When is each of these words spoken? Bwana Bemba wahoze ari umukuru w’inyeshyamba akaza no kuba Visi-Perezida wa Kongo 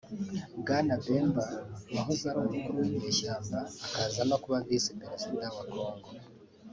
Bwana 0.59 0.93
Bemba 1.03 1.45
wahoze 1.95 2.23
ari 2.31 2.37
umukuru 2.43 2.77
w’inyeshyamba 2.83 3.57
akaza 3.85 4.21
no 4.29 4.37
kuba 4.43 4.57
Visi-Perezida 4.67 5.45
wa 5.55 5.63
Kongo 5.71 6.09